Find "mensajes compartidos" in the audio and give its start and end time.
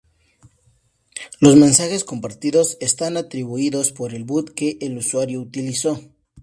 1.57-2.75